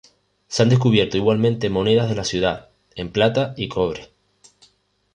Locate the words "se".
0.47-0.63